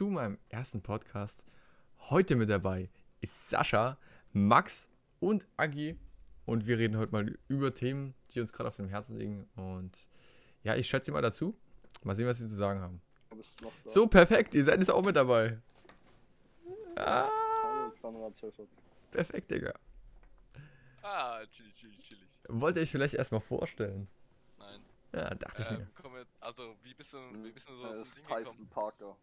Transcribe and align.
zu 0.00 0.06
meinem 0.06 0.38
ersten 0.48 0.80
Podcast. 0.80 1.44
Heute 2.08 2.34
mit 2.34 2.48
dabei 2.48 2.88
ist 3.20 3.50
Sascha, 3.50 3.98
Max 4.32 4.88
und 5.18 5.46
Agi. 5.58 5.94
Und 6.46 6.66
wir 6.66 6.78
reden 6.78 6.96
heute 6.96 7.12
mal 7.12 7.38
über 7.48 7.74
Themen, 7.74 8.14
die 8.32 8.40
uns 8.40 8.50
gerade 8.50 8.70
auf 8.70 8.76
dem 8.76 8.88
Herzen 8.88 9.18
liegen. 9.18 9.46
Und 9.56 10.08
ja, 10.62 10.74
ich 10.74 10.88
schätze 10.88 11.12
mal 11.12 11.20
dazu. 11.20 11.54
Mal 12.02 12.16
sehen, 12.16 12.26
was 12.26 12.38
sie 12.38 12.46
zu 12.46 12.54
sagen 12.54 12.80
haben. 12.80 13.02
So, 13.84 14.06
perfekt, 14.06 14.54
ihr 14.54 14.64
seid 14.64 14.78
jetzt 14.78 14.90
auch 14.90 15.04
mit 15.04 15.16
dabei. 15.16 15.58
Ah, 16.96 17.28
perfekt, 19.10 19.50
Digga. 19.50 19.74
Ah, 21.02 21.44
chillig, 21.44 21.74
chillig, 21.74 21.98
chillig. 21.98 22.40
Wollt 22.48 22.76
ihr 22.76 22.82
euch 22.84 22.90
vielleicht 22.90 23.12
erstmal 23.12 23.42
vorstellen? 23.42 24.08
Nein. 24.58 24.80
Ja, 25.12 25.34
dachte 25.34 25.60
ich 25.60 25.70
Ähm, 25.72 25.76
mir. 25.76 25.90
komm 25.94 26.14
mit, 26.14 26.26
also, 26.40 26.74
wie 26.84 26.94
bist 26.94 27.12
du, 27.12 27.18
wie 27.44 27.52
bist 27.52 27.68
du 27.68 27.76
so 27.76 27.92
zum 27.92 28.14
Ding 28.14 28.24
Tyson 28.24 28.44
gekommen? 28.44 28.70
Parker. 28.70 29.16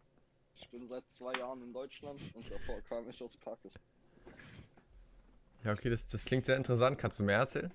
Ich 0.60 0.70
bin 0.70 0.88
seit 0.88 1.10
zwei 1.12 1.34
Jahren 1.34 1.62
in 1.62 1.74
Deutschland 1.74 2.20
und 2.34 2.52
davor 2.52 2.82
kam 2.82 3.10
ich 3.10 3.22
aus 3.24 3.38
Pakistan. 3.38 3.84
Ja, 5.64 5.74
okay, 5.74 5.90
das, 5.90 6.08
das 6.08 6.24
klingt 6.24 6.46
sehr 6.46 6.58
interessant. 6.58 6.98
Kannst 6.98 7.20
du 7.20 7.24
mehr 7.24 7.40
erzählen? 7.40 7.74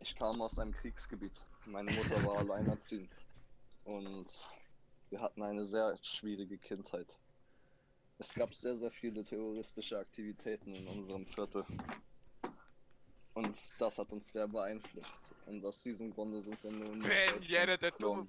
Ich 0.00 0.14
kam 0.16 0.40
aus 0.42 0.58
einem 0.58 0.72
Kriegsgebiet. 0.72 1.46
Meine 1.66 1.92
Mutter 1.92 2.24
war 2.24 2.38
alleinerziehend. 2.38 3.10
Und 3.84 4.26
wir 5.10 5.20
hatten 5.20 5.42
eine 5.42 5.64
sehr 5.64 5.96
schwierige 6.02 6.58
Kindheit. 6.58 7.06
Es 8.18 8.34
gab 8.34 8.54
sehr, 8.54 8.76
sehr 8.76 8.90
viele 8.90 9.24
terroristische 9.24 9.98
Aktivitäten 9.98 10.74
in 10.74 10.86
unserem 10.86 11.26
Viertel. 11.26 11.64
Und 13.34 13.58
das 13.78 13.98
hat 13.98 14.12
uns 14.12 14.32
sehr 14.32 14.46
beeinflusst. 14.46 15.34
Und 15.46 15.64
aus 15.64 15.82
diesem 15.82 16.10
Grunde 16.10 16.42
sind 16.42 16.62
wir 16.62 16.70
nun. 16.70 17.00
Ben 17.00 17.42
Jene, 17.42 17.78
der 17.78 17.90
Dumme. 17.92 18.26
geflohen. 18.26 18.28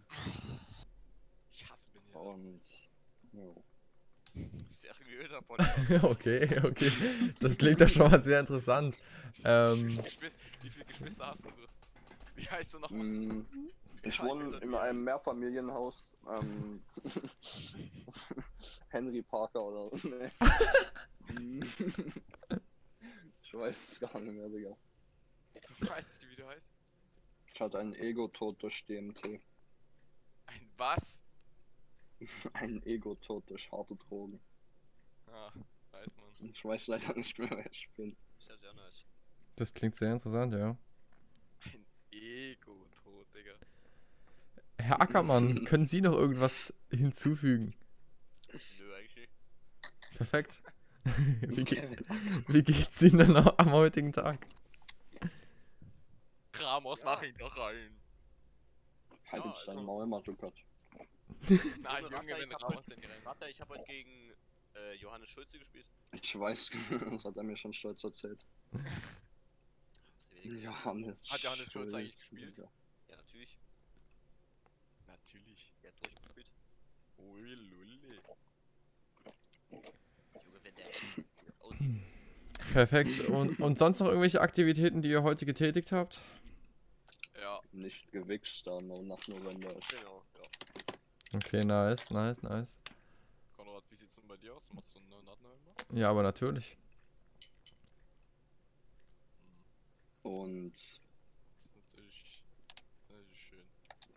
Ich 1.52 1.70
hasse 1.70 1.90
Ben 1.90 2.02
Jene. 2.02 2.03
Und. 2.14 2.62
Ja. 3.34 3.42
Seriöser 4.70 5.42
Podcast. 5.42 6.04
okay, 6.04 6.60
okay. 6.64 6.92
Das 7.40 7.58
klingt 7.58 7.80
doch 7.82 7.88
schon 7.90 8.10
mal 8.10 8.20
sehr 8.20 8.40
interessant. 8.40 8.98
Ähm, 9.44 9.90
wie 10.62 10.70
viele 10.70 10.86
Geschwister 10.86 11.28
hast 11.28 11.46
du? 11.46 11.50
so? 11.50 11.68
Wie 12.36 12.46
heißt 12.50 12.74
du 12.74 12.80
nochmal? 12.80 13.04
Mm, 13.06 13.46
Ich 14.04 14.22
wohne 14.22 14.58
in 14.58 14.74
einem 14.74 15.04
Mehrfamilienhaus. 15.04 16.16
Ähm, 16.28 16.82
Henry 18.90 19.22
Parker 19.22 19.62
oder. 19.64 19.96
Nee. 20.04 20.32
Mm. 21.40 21.64
ich 23.44 23.54
weiß 23.54 23.92
es 23.92 24.00
gar 24.00 24.20
nicht 24.20 24.34
mehr, 24.34 24.50
Digga. 24.50 24.76
Du 25.80 25.88
weißt 25.90 26.22
nicht, 26.24 26.32
wie 26.32 26.36
du 26.42 26.48
heißt? 26.48 26.66
Ich 27.54 27.62
hatte 27.62 27.78
einen 27.80 27.94
Ego-Tod 27.94 28.62
durch 28.64 28.84
DMT. 28.86 29.24
Ein 29.26 30.72
was? 30.76 31.23
Einen 32.54 32.82
Ego-Tod 32.86 33.50
durch 33.50 33.72
harte 33.72 33.96
Drogen. 33.96 34.40
Ah, 35.28 35.52
weiß 35.92 36.08
man. 36.18 36.50
Ich 36.50 36.64
weiß 36.64 36.88
leider 36.88 37.14
nicht 37.16 37.38
mehr, 37.40 37.50
wer 37.50 37.72
ich 37.72 37.90
bin. 37.96 38.16
Ist 38.38 38.50
ja 38.50 38.58
sehr 38.58 38.74
nice. 38.74 39.06
das 39.56 39.74
klingt 39.74 39.96
sehr 39.96 40.12
interessant, 40.14 40.54
ja. 40.54 40.76
Ein 41.66 41.86
Ego-Tod, 42.12 43.28
Digga. 43.36 43.54
Herr 44.80 45.02
Ackermann, 45.02 45.64
können 45.66 45.86
Sie 45.86 46.02
noch 46.02 46.14
irgendwas 46.14 46.74
hinzufügen? 46.92 47.74
Nö, 48.52 48.96
eigentlich 48.96 49.16
nicht. 49.16 50.18
Perfekt. 50.18 50.62
wie, 51.42 51.64
ge 51.64 51.98
wie 52.48 52.64
geht's 52.64 53.02
Ihnen 53.02 53.18
denn 53.18 53.36
am 53.36 53.72
heutigen 53.72 54.12
Tag? 54.14 54.46
Kramos, 56.52 57.02
Ja. 57.02 57.06
mach 57.06 57.24
ihn 57.24 57.36
doch 57.38 57.58
rein. 57.58 58.00
Halt 59.32 59.44
Ja, 59.44 59.52
jetzt 59.52 59.68
dein 59.68 59.78
also- 59.78 59.86
Maul, 59.86 60.06
Matukat. 60.06 60.54
Junge, 61.48 61.62
Junge, 61.62 61.86
Ratter, 61.86 62.12
wenn 62.28 62.40
ich 62.40 62.48
du 62.50 62.56
hab 62.56 62.72
rein. 62.72 63.24
Warte, 63.24 63.48
ich 63.50 63.60
habe 63.62 63.74
heute 63.76 63.84
gegen 63.86 64.32
äh, 64.76 64.94
Johannes 64.96 65.30
Schulze 65.30 65.60
gespielt. 65.60 65.86
Ich 66.14 66.38
weiß, 66.40 66.72
das 67.12 67.26
hat 67.26 67.36
er 67.38 67.44
mir 67.44 67.58
schon 67.58 67.74
stolz 67.74 68.04
erzählt. 68.04 68.46
Johannes. 70.44 71.30
Hat 71.32 71.40
Johannes 71.42 71.72
Schulz 71.72 71.94
eigentlich 71.94 72.12
gespielt? 72.14 72.58
Digga. 72.58 72.70
Ja, 73.10 73.16
natürlich. 73.18 73.58
Natürlich. 75.08 75.74
Der 75.82 75.92
hat 75.92 76.00
durchgespielt. 76.02 76.48
Ui, 77.18 77.42
lulli. 77.42 78.00
Junge, 79.72 80.64
wenn 80.64 80.76
der 80.76 80.86
das 80.88 81.62
aussieht. 81.62 82.02
Perfekt. 82.74 83.20
Und, 83.30 83.60
und 83.60 83.78
sonst 83.78 84.00
noch 84.00 84.08
irgendwelche 84.08 84.42
Aktivitäten, 84.42 85.02
die 85.02 85.10
ihr 85.10 85.24
heute 85.24 85.46
getätigt 85.46 85.92
habt? 85.92 86.20
Ja, 87.40 87.60
Nicht 87.72 88.12
gewichst, 88.12 88.66
da 88.68 88.80
no- 88.82 89.02
nach 89.04 89.26
November 89.28 89.76
ist. 89.78 89.90
Genau, 89.90 90.24
ja. 90.36 90.83
Okay, 91.36 91.64
nice, 91.64 92.10
nice, 92.12 92.42
nice. 92.44 92.76
Konrad, 93.56 93.84
wie 93.90 93.96
sieht's 93.96 94.16
denn 94.16 94.28
bei 94.28 94.38
dir 94.38 94.54
aus? 94.56 94.70
Machst 94.74 94.94
du 94.96 95.00
einen 95.00 95.10
neuen 95.10 95.26
November? 95.26 95.74
Ja, 95.94 96.10
aber 96.10 96.24
natürlich. 96.24 96.78
Und 100.24 100.72
Das 100.74 101.66
ist 101.66 101.76
natürlich, 101.76 102.44
das 102.78 103.04
ist 103.04 103.10
natürlich 103.12 103.40
schön. 103.50 103.66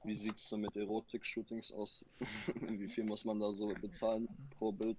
wie 0.04 0.16
sieht's 0.16 0.48
so 0.48 0.56
mit 0.56 0.76
Erotik-Shootings 0.76 1.72
aus? 1.72 2.04
wie 2.60 2.88
viel 2.88 3.04
muss 3.04 3.24
man 3.24 3.40
da 3.40 3.52
so 3.52 3.68
bezahlen 3.80 4.28
pro 4.58 4.72
Bild? 4.72 4.98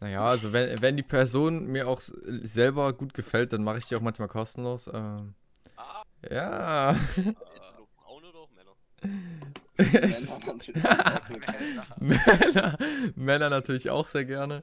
Naja, 0.00 0.24
also 0.24 0.52
wenn, 0.52 0.80
wenn 0.82 0.96
die 0.96 1.02
Person 1.02 1.66
mir 1.66 1.88
auch 1.88 1.98
s- 2.00 2.12
selber 2.42 2.92
gut 2.92 3.14
gefällt, 3.14 3.52
dann 3.52 3.62
mache 3.64 3.78
ich 3.78 3.86
die 3.86 3.96
auch 3.96 4.00
manchmal 4.00 4.28
kostenlos. 4.28 4.88
Ähm, 4.92 5.34
Ah, 5.76 6.02
ja. 6.30 6.90
äh, 6.92 6.96
nur 7.76 7.86
Frauen 7.96 8.24
oder 8.24 8.38
auch 8.38 8.50
Männer? 8.50 8.74
Männer 10.06 10.20
natürlich 10.30 10.70
auch 10.80 11.28
willkommen. 11.28 13.12
Männer, 13.16 13.50
natürlich 13.50 13.90
auch 13.90 14.08
sehr 14.08 14.24
gerne. 14.24 14.62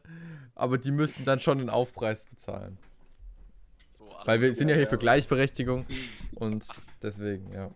Aber 0.55 0.77
die 0.77 0.91
müssen 0.91 1.25
dann 1.25 1.39
schon 1.39 1.57
den 1.57 1.69
Aufpreis 1.69 2.25
bezahlen. 2.25 2.77
So, 3.89 4.09
Weil 4.25 4.41
wir 4.41 4.53
sind 4.53 4.69
ja 4.69 4.75
hier 4.75 4.87
für. 4.87 4.97
Gleichberechtigung. 4.97 5.85
Und 6.35 6.65
deswegen, 7.01 7.51
ja. 7.51 7.71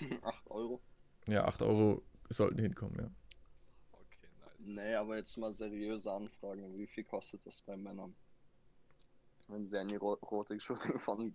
8 0.22 0.50
Euro? 0.50 0.80
Ja, 1.28 1.44
8 1.44 1.62
Euro 1.62 2.02
sollten 2.30 2.58
hinkommen, 2.58 2.96
ja. 2.98 3.10
Okay, 3.92 4.28
nice. 4.40 4.64
Nee, 4.66 4.94
aber 4.94 5.16
jetzt 5.16 5.36
mal 5.36 5.52
seriöse 5.54 6.10
Anfragen. 6.10 6.76
Wie 6.78 6.86
viel 6.86 7.04
kostet 7.04 7.44
das 7.46 7.60
bei 7.62 7.76
Männern? 7.76 8.14
Wenn 9.48 9.66
sie 9.68 9.78
ein 9.78 9.88
Ero- 9.90 10.18
Erotik-Shooting 10.22 10.98
von 10.98 11.34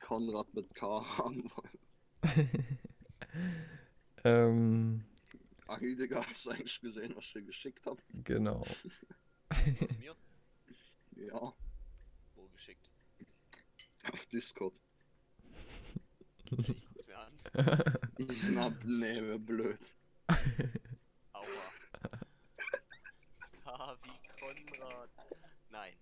Konrad 0.00 0.52
mit 0.54 0.74
K 0.74 1.04
haben 1.18 1.48
wollen. 1.54 2.78
Ähm, 4.24 5.04
Ah, 5.66 5.78
Hildegard, 5.78 6.26
hast 6.28 6.44
du 6.46 6.50
eigentlich 6.50 6.80
gesehen, 6.80 7.14
was 7.16 7.24
ich 7.24 7.32
dir 7.32 7.42
geschickt 7.42 7.86
habe? 7.86 8.00
genau. 8.24 8.60
Aus 8.60 8.84
mir? 9.98 10.14
Ja, 11.16 11.54
Wo 12.34 12.48
geschickt? 12.48 12.90
auf 14.12 14.26
Discord. 14.26 14.74
Ich 16.50 16.66
guck's 16.66 17.06
mir 17.06 17.18
an. 17.18 17.32
Na, 18.52 18.70
nee, 18.84 19.22
wär 19.22 19.38
blöd. 19.38 19.78
Aua. 21.32 21.46
K 23.62 23.96
wie 24.02 24.66
Konrad. 24.66 25.10
Nein. 25.70 25.94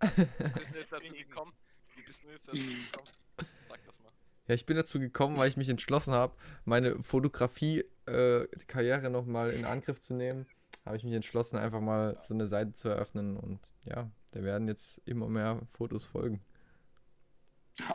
Wie 0.00 0.48
bist 0.58 0.74
du 0.74 0.78
jetzt 0.80 0.92
dazu 0.92 1.12
gekommen? 1.14 1.52
Wie 1.94 2.02
bist 2.02 2.24
du 2.24 2.28
jetzt 2.30 2.48
dazu 2.48 2.58
gekommen? 2.58 3.08
Sag 3.68 3.84
das 3.86 4.00
mal. 4.00 4.12
Ja, 4.50 4.54
ich 4.54 4.66
bin 4.66 4.76
dazu 4.76 4.98
gekommen, 4.98 5.36
weil 5.38 5.48
ich 5.48 5.56
mich 5.56 5.68
entschlossen 5.68 6.12
habe, 6.12 6.34
meine 6.64 7.00
Fotografie-Karriere 7.04 9.08
nochmal 9.08 9.52
in 9.52 9.64
Angriff 9.64 10.02
zu 10.02 10.12
nehmen. 10.12 10.44
Habe 10.84 10.96
ich 10.96 11.04
mich 11.04 11.12
entschlossen, 11.14 11.56
einfach 11.56 11.80
mal 11.80 12.18
so 12.20 12.34
eine 12.34 12.48
Seite 12.48 12.72
zu 12.72 12.88
eröffnen 12.88 13.36
und 13.36 13.60
ja, 13.84 14.10
da 14.32 14.42
werden 14.42 14.66
jetzt 14.66 14.98
immer 15.04 15.28
mehr 15.28 15.60
Fotos 15.74 16.04
folgen. 16.04 16.40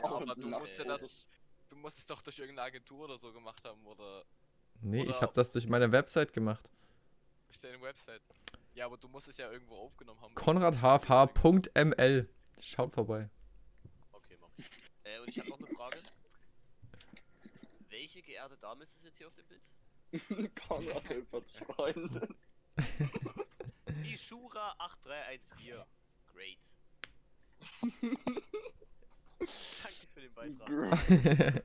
aber 0.02 0.34
du 0.34 0.48
nach 0.48 0.60
musst 0.60 0.78
ja 0.78 0.84
das- 0.86 1.26
Du 1.68 1.76
musst 1.76 1.98
es 1.98 2.06
doch 2.06 2.22
durch 2.22 2.38
irgendeine 2.38 2.68
Agentur 2.68 3.00
oder 3.04 3.18
so 3.18 3.30
gemacht 3.34 3.62
haben 3.68 3.84
oder 3.84 4.24
Nee, 4.80 5.02
ich 5.02 5.10
Oder- 5.10 5.20
habe 5.20 5.32
das 5.34 5.50
durch 5.50 5.68
meine 5.68 5.92
Website 5.92 6.32
gemacht. 6.32 6.70
durch 7.48 7.60
deine 7.60 7.78
Website. 7.82 8.22
Ja, 8.72 8.86
aber 8.86 8.96
du 8.96 9.08
musst 9.08 9.28
es 9.28 9.36
ja 9.36 9.52
irgendwo 9.52 9.74
aufgenommen 9.74 10.22
haben. 10.22 10.34
konradhfh.ml. 10.34 12.30
Schaut 12.58 12.94
vorbei. 12.94 13.28
Okay, 14.12 14.38
mach 14.40 14.48
ich. 14.56 14.64
Äh, 15.04 15.18
und 15.20 15.28
ich 15.28 15.38
habe 15.38 15.50
noch 15.50 15.58
eine 15.58 15.66
Frage. 15.76 15.98
Welche 18.16 18.30
geehrte 18.30 18.56
Dame 18.56 18.82
ist 18.82 18.96
es 18.96 19.02
jetzt 19.04 19.18
hier 19.18 19.26
auf 19.26 19.34
dem 19.34 19.44
Bild? 19.46 20.54
Konrad 20.66 21.06
hilft 21.06 21.28
Freundin. 21.66 22.34
Ishura 24.04 24.74
8314. 24.78 25.84
Great. 26.32 26.56
Danke 29.38 30.06
für 30.14 30.20
den 30.22 30.32
Beitrag. 30.32 31.62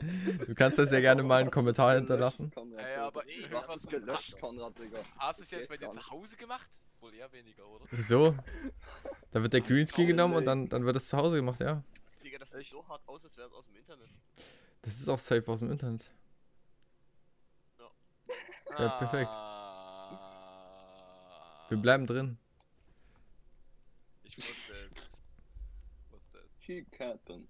du 0.46 0.54
kannst 0.54 0.78
das 0.78 0.92
ja 0.92 1.00
gerne 1.00 1.22
mal 1.22 1.42
einen 1.42 1.50
Kommentar 1.50 1.96
hinterlassen. 1.96 2.50
Konrad, 2.50 2.86
Ey, 2.86 2.96
aber 2.96 3.22
hast 3.52 3.68
was- 3.68 3.76
es 3.84 3.86
gelöscht, 3.86 4.40
Konrad, 4.40 4.78
Digga. 4.78 5.04
Hast 5.18 5.40
du 5.40 5.42
es 5.42 5.50
jetzt 5.50 5.68
bei 5.68 5.76
dir 5.76 5.90
zu. 5.90 6.10
Hause 6.10 6.38
gemacht? 6.38 6.70
Wohl 7.00 7.12
eher 7.12 7.30
weniger, 7.32 7.68
oder? 7.68 7.84
Wieso? 7.90 8.34
Da 9.30 9.42
wird 9.42 9.52
der 9.52 9.60
Greenscreen 9.60 10.06
genommen 10.06 10.36
und 10.36 10.44
ey. 10.44 10.46
dann, 10.46 10.70
dann 10.70 10.86
wird 10.86 10.96
es 10.96 11.08
zu 11.08 11.18
Hause 11.18 11.36
gemacht, 11.36 11.60
ja. 11.60 11.84
Digga, 12.34 12.40
das 12.40 12.50
sieht 12.50 12.66
so 12.66 12.86
hart 12.88 13.06
aus, 13.06 13.22
als 13.22 13.36
wäre 13.36 13.46
es 13.46 13.54
aus 13.54 13.64
dem 13.66 13.76
Internet. 13.76 14.10
Das 14.82 14.98
ist 14.98 15.08
auch 15.08 15.20
safe 15.20 15.46
aus 15.46 15.60
dem 15.60 15.70
Internet. 15.70 16.10
Ja, 18.76 18.88
perfekt. 18.98 19.30
Ah. 19.30 20.50
Wir 21.68 21.78
bleiben 21.78 22.08
drin. 22.08 22.38
Ich 24.24 24.36
wusste 24.36 24.72
es. 24.72 25.22
Wusste 26.10 26.38
es. 26.38 26.50
Capping. 26.90 27.46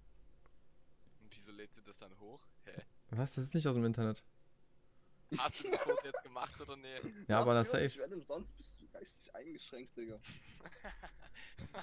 Und 1.21 1.31
wieso 1.31 1.53
lädt 1.53 1.75
ihr 1.77 1.83
das 1.83 1.97
dann 1.97 2.15
hoch? 2.19 2.47
Hä? 2.65 2.83
Was? 3.09 3.37
Das 3.37 3.45
ist 3.45 3.55
nicht 3.55 3.67
aus 3.67 3.77
dem 3.77 3.87
Internet. 3.87 4.23
Hast 5.39 5.63
du 5.63 5.71
das 5.71 5.83
Foto 5.83 6.05
jetzt 6.05 6.23
gemacht 6.23 6.61
oder 6.61 6.77
nee? 6.77 7.01
Ja, 7.29 7.41
aber 7.41 7.55
das 7.55 7.71
safe. 7.71 7.99
Wenn 8.09 8.23
sonst 8.23 8.57
bist 8.57 8.81
du 8.81 8.89
geistig 8.89 9.35
eingeschränkt, 9.35 9.97
Digga. 9.97 10.19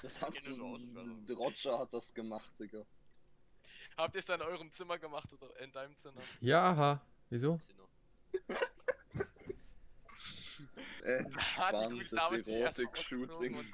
Das 0.02 0.22
hat 0.22 0.38
so, 0.38 0.78
Roger 1.34 1.78
hat 1.78 1.92
das 1.92 2.14
gemacht, 2.14 2.50
Digga. 2.58 2.84
Habt 3.96 4.14
ihr 4.14 4.20
es 4.20 4.26
dann 4.26 4.40
in 4.40 4.46
eurem 4.46 4.70
Zimmer 4.70 4.98
gemacht 4.98 5.30
oder 5.32 5.58
in 5.60 5.72
deinem 5.72 5.94
Zimmer? 5.96 6.20
Ja, 6.40 6.74
ha. 6.76 7.00
Wieso? 7.28 7.58
Sinne. 7.58 7.82
Äh, 11.04 11.24
Erotik-Shooting. 11.58 13.64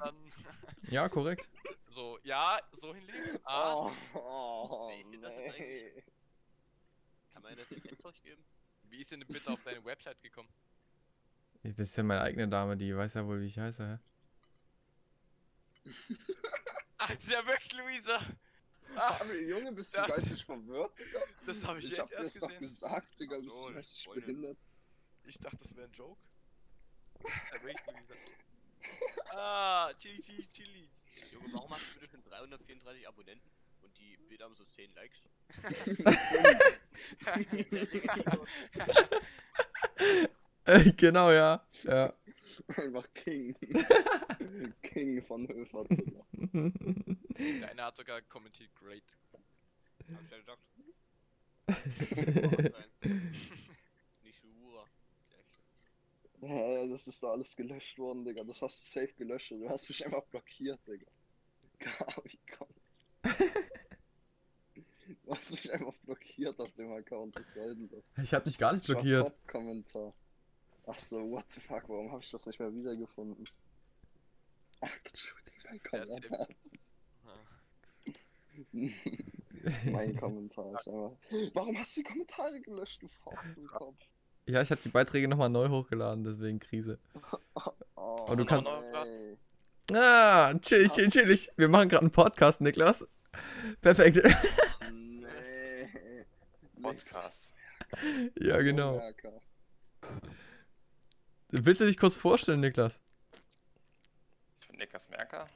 Ja, 0.89 1.07
korrekt. 1.09 1.47
so, 1.91 2.17
ja, 2.23 2.59
so 2.73 2.93
hinlegen. 2.95 3.39
Ah, 3.43 3.75
Oh, 3.75 3.91
oh, 4.15 4.89
Wer 4.89 4.99
ist 4.99 5.13
denn 5.13 5.21
das 5.21 5.37
jetzt 5.37 5.55
eigentlich? 5.55 5.93
nee. 5.95 6.03
Kann 7.33 7.43
man 7.43 7.51
ja 7.51 7.57
nicht 7.59 7.71
den 7.71 7.81
Hemd 7.83 8.03
durchgeben? 8.03 8.43
Wie 8.89 9.01
ist 9.01 9.11
denn 9.11 9.23
bitte 9.27 9.49
auf 9.51 9.63
deine 9.63 9.83
Website 9.85 10.21
gekommen? 10.21 10.49
Das 11.63 11.79
ist 11.79 11.95
ja 11.97 12.03
meine 12.03 12.21
eigene 12.21 12.47
Dame, 12.47 12.77
die 12.77 12.95
weiß 12.95 13.15
ja 13.15 13.25
wohl, 13.25 13.41
wie 13.41 13.47
ich 13.47 13.59
heiße, 13.59 13.85
hä? 13.85 13.99
Ach, 16.97 17.07
das 17.09 17.17
ist 17.23 17.31
ja 17.31 17.45
wirklich 17.45 17.73
Luisa. 17.73 18.19
Ah, 18.95 19.17
Aber 19.19 19.35
Junge, 19.35 19.71
bist 19.71 19.93
du 19.93 19.97
Das- 19.99 20.07
geistig 20.07 20.43
verwirrt, 20.45 20.97
Digga? 20.99 21.19
das 21.45 21.65
habe 21.65 21.79
ich, 21.79 21.91
Ich 21.91 21.99
hab 21.99 22.09
jetzt 22.09 22.17
dir 22.19 22.23
erst 22.23 22.35
das 22.35 22.41
doch 22.41 22.47
gesehen. 22.49 22.61
gesagt, 22.61 23.19
Digga, 23.19 23.35
Ach 23.37 23.41
bist 23.41 23.57
so, 23.57 23.67
du 23.67 23.73
geistig 23.75 24.09
behindert? 24.13 24.57
Ich 25.25 25.37
dachte, 25.39 25.57
das 25.57 25.75
wäre 25.75 25.87
ein 25.87 25.93
Joke. 25.93 26.19
Das 27.21 27.31
ist 27.35 27.53
ja 27.53 27.63
wirklich 27.63 27.85
Luisa. 27.87 28.15
Ah, 29.31 29.93
chili, 29.97 30.19
chili, 30.19 30.45
chili. 30.47 30.89
Junge, 31.31 31.53
warum 31.53 31.71
hast 31.71 31.83
du 31.87 31.99
bitte 31.99 32.07
schon 32.11 32.23
334 32.23 33.07
Abonnenten? 33.07 33.49
Die 33.99 34.17
Bilder 34.27 34.45
haben 34.45 34.55
so 34.55 34.65
10 34.65 34.93
Likes? 34.93 35.21
Genau, 40.97 41.31
ja. 41.31 41.65
Ja. 41.83 42.13
Einfach 42.67 43.07
King. 43.13 43.55
King 44.83 45.21
von 45.23 45.47
Höfer. 45.47 45.85
Der 45.89 47.69
eine 47.69 47.83
hat 47.83 47.95
sogar 47.95 48.21
kommentiert, 48.23 48.69
great. 48.75 49.03
Hab 50.13 50.21
ich 50.23 50.29
ja 50.29 50.37
gesagt. 50.37 50.61
Nicht 54.23 54.39
Shura. 54.39 54.85
Hä, 56.41 56.89
das 56.89 57.07
ist 57.07 57.23
doch 57.23 57.31
alles 57.31 57.55
gelöscht 57.55 57.97
worden, 57.97 58.25
Digga. 58.25 58.43
Das 58.43 58.61
hast 58.61 58.81
du 58.81 58.99
safe 58.99 59.13
gelöscht. 59.13 59.51
Du 59.51 59.69
hast 59.69 59.89
mich 59.89 60.05
einfach 60.05 60.23
blockiert, 60.25 60.79
Digga. 60.87 61.07
Gabi, 61.79 62.39
komm. 62.57 62.67
Du 65.29 65.35
hast 65.35 65.51
mich 65.51 65.71
einfach 65.71 65.93
blockiert 66.05 66.59
auf 66.59 66.71
dem 66.73 66.91
Account. 66.91 67.35
Was 67.35 67.53
soll 67.53 67.75
denn 67.75 67.87
das? 67.89 68.17
Ich 68.23 68.33
hab 68.33 68.43
dich 68.45 68.57
gar 68.57 68.73
nicht 68.73 68.83
blockiert. 68.87 69.27
up, 69.27 69.47
Kommentar. 69.47 70.11
Ach 70.87 70.97
so, 70.97 71.29
what 71.29 71.45
the 71.51 71.59
fuck, 71.59 71.83
warum 71.87 72.11
habe 72.11 72.23
ich 72.23 72.31
das 72.31 72.47
nicht 72.47 72.59
mehr 72.59 72.73
wiedergefunden? 72.73 73.43
Ach, 74.81 74.89
Entschuldigung, 75.03 75.79
Kommentar. 75.87 76.47
Mein 79.85 80.19
Kommentar 80.19 80.73
ist 80.79 80.87
einfach. 80.87 81.11
Warum 81.53 81.77
hast 81.77 81.95
du 81.95 82.01
die 82.01 82.07
Kommentare 82.09 82.59
gelöscht, 82.61 83.03
du 83.03 83.07
Faustenkopf? 83.23 83.97
Ja, 84.47 84.63
ich 84.63 84.71
hatte 84.71 84.81
die 84.81 84.89
Beiträge 84.89 85.27
nochmal 85.27 85.49
neu 85.51 85.69
hochgeladen, 85.69 86.23
deswegen 86.23 86.59
Krise. 86.59 86.97
Oh, 88.01 88.23
Aber 88.25 88.35
du 88.37 88.45
kannst- 88.45 88.71
ey. 88.71 89.37
Ah, 89.93 90.53
chillig, 90.61 90.91
chillig, 90.93 91.11
chillig. 91.11 91.51
Wir 91.57 91.67
machen 91.67 91.89
gerade 91.89 92.03
einen 92.03 92.11
Podcast, 92.11 92.61
Niklas. 92.61 93.05
Perfekt. 93.81 94.21
Podcast. 96.81 97.53
ja, 98.39 98.57
genau. 98.61 98.97
Merker. 98.97 99.41
Willst 101.49 101.81
du 101.81 101.85
dich 101.85 101.97
kurz 101.97 102.17
vorstellen, 102.17 102.59
Niklas? 102.61 102.99
Ich 104.61 104.67
bin 104.67 104.77
Niklas 104.77 105.09
Merker. 105.09 105.47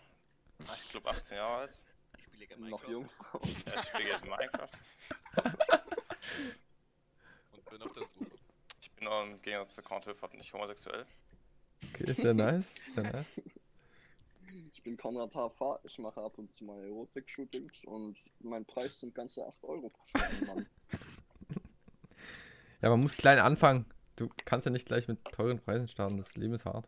Ich 0.75 0.89
glaube 0.89 1.09
18 1.09 1.37
Jahre 1.37 1.61
alt. 1.61 1.73
Ich 2.17 2.23
spiele 2.25 2.47
gerne 2.47 2.69
Noch 2.69 2.81
Minecraft. 2.87 2.91
Jungfrau. 2.91 3.39
Ja, 3.65 3.81
ich 3.81 3.87
spiele 3.89 4.09
jetzt 4.09 4.25
Minecraft. 4.25 4.69
Und 7.51 7.65
bin 7.69 7.81
auf 7.81 7.93
der 7.93 8.03
Suche. 8.03 8.31
Ich 8.81 8.91
bin 8.91 9.03
nur 9.05 9.23
im 9.23 9.41
Gegensatz 9.41 9.75
zu 9.75 9.81
Count 9.83 10.05
Hilfert 10.05 10.33
nicht 10.33 10.53
homosexuell. 10.53 11.05
Okay, 11.93 12.11
ist 12.11 12.19
ja 12.23 12.33
nice. 12.33 12.73
Sehr 12.95 13.03
nice. 13.11 13.41
Ich 14.71 14.83
bin 14.83 14.97
Konrad 14.97 15.33
Hafer, 15.33 15.79
ich 15.83 15.97
mache 15.97 16.21
ab 16.21 16.37
und 16.37 16.51
zu 16.53 16.63
mal 16.65 16.83
Erotik-Shootings 16.83 17.85
und 17.85 18.19
mein 18.39 18.65
Preis 18.65 18.99
sind 18.99 19.15
ganze 19.15 19.45
8 19.47 19.63
Euro 19.63 19.89
pro 19.89 20.03
Stunde, 20.03 20.45
Mann. 20.45 20.69
Ja, 22.83 22.89
man 22.89 22.99
muss 22.99 23.15
klein 23.15 23.39
anfangen. 23.39 23.85
Du 24.17 24.29
kannst 24.43 24.65
ja 24.65 24.71
nicht 24.71 24.85
gleich 24.85 25.07
mit 25.07 25.23
teuren 25.23 25.57
Preisen 25.59 25.87
starten. 25.87 26.17
Das 26.17 26.35
Leben 26.35 26.53
ist 26.53 26.65
hart. 26.65 26.85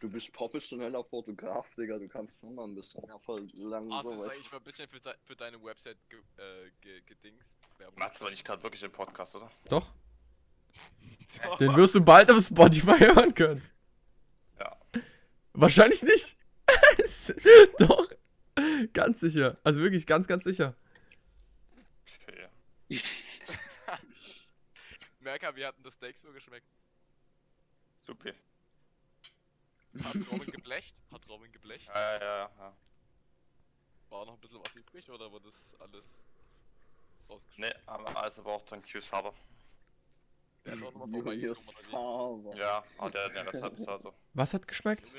Du 0.00 0.08
bist 0.08 0.32
professioneller 0.32 1.02
Fotograf, 1.02 1.74
Digga, 1.74 1.98
du 1.98 2.06
kannst 2.06 2.38
schon 2.40 2.54
mal 2.54 2.64
ein 2.64 2.74
bisschen 2.74 3.04
mehr 3.04 3.18
verlangen. 3.18 3.90
Ah, 3.92 4.00
das 4.02 4.12
so, 4.12 4.22
eigentlich 4.22 4.52
mal 4.52 4.58
ein 4.58 4.64
bisschen 4.64 4.88
für, 4.88 5.00
de- 5.00 5.14
für 5.24 5.34
deine 5.34 5.62
Website 5.62 5.96
ge 6.08 6.20
äh, 6.36 6.70
ge 6.80 7.00
gedings. 7.06 7.58
Werbung. 7.78 7.98
Macht's 7.98 8.20
aber 8.20 8.30
nicht 8.30 8.44
gerade 8.44 8.62
wirklich 8.62 8.82
im 8.84 8.92
Podcast, 8.92 9.34
oder? 9.34 9.50
Doch, 9.68 9.90
den 11.58 11.74
wirst 11.76 11.94
du 11.96 12.00
bald 12.00 12.30
auf 12.30 12.40
Spotify 12.44 12.98
hören 12.98 13.34
können. 13.34 13.62
Ja. 14.60 14.76
Wahrscheinlich 15.52 16.02
nicht. 16.04 16.36
Doch. 17.78 18.08
Ganz 18.92 19.20
sicher. 19.20 19.56
Also 19.64 19.80
wirklich 19.80 20.06
ganz, 20.06 20.26
ganz 20.28 20.44
sicher. 20.44 20.74
Okay. 22.28 23.00
Merker, 25.24 25.56
wie 25.56 25.64
hat 25.64 25.76
denn 25.76 25.82
das 25.84 25.94
Steak 25.94 26.16
so 26.16 26.30
geschmeckt? 26.32 26.76
Super. 28.06 28.32
Hat 30.02 30.16
Robin 30.30 30.50
geblecht? 30.52 31.02
Hat 31.12 31.28
Robin 31.28 31.50
geblecht? 31.52 31.88
Ja, 31.88 32.18
ja, 32.18 32.20
ja, 32.20 32.50
ja. 32.58 32.76
War 34.10 34.26
noch 34.26 34.34
ein 34.34 34.40
bisschen 34.40 34.60
was 34.60 34.76
übrig 34.76 35.10
oder 35.10 35.30
wurde 35.32 35.46
das 35.46 35.74
alles 35.80 36.28
Nee, 37.26 37.32
rausgeschmissen? 37.34 37.82
aber 37.88 38.16
also 38.22 38.42
aber 38.42 38.52
auch 38.52 38.62
dann 38.66 38.82
Q's 38.82 39.10
Haber. 39.10 39.34
Der 40.64 40.74
ist 40.74 40.82
auch 40.82 40.92
nochmal 40.92 41.34
Julius 41.34 41.64
vorbeigekommen? 41.70 42.44
Faber. 42.44 42.56
Ja, 42.56 42.84
aber 42.98 43.10
der 43.10 43.24
hat 43.24 43.34
ja 43.34 43.44
deshalb 43.44 43.78
ist 43.78 43.88
also. 43.88 44.14
Was 44.34 44.52
hat 44.54 44.66
geschmeckt? 44.68 45.10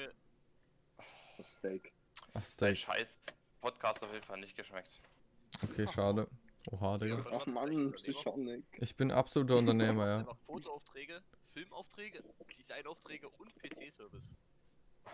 Das 1.37 1.53
Steak. 1.53 1.93
Der 2.33 2.41
Steak. 2.43 2.77
scheiß 2.77 3.19
Podcast 3.61 4.03
auf 4.03 4.13
jeden 4.13 4.25
Fall 4.25 4.39
nicht 4.39 4.55
geschmeckt. 4.55 4.99
Okay, 5.63 5.87
schade. 5.87 6.27
Oha, 6.71 6.97
Digga. 6.97 7.17
Konrad 7.21 7.41
Ach 7.41 7.45
Mann. 7.47 7.91
Psychonik. 7.93 8.65
Ich 8.79 8.95
bin 8.95 9.11
absoluter 9.11 9.57
Unternehmer, 9.57 10.05
Er 10.07 10.17
ja. 10.17 10.23
macht 10.23 10.41
Fotoaufträge, 10.45 11.21
Filmaufträge, 11.53 12.23
Designaufträge 12.57 13.29
und 13.29 13.55
PC-Service. 13.55 14.35